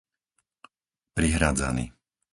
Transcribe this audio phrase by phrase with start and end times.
[1.15, 1.85] Prihradzany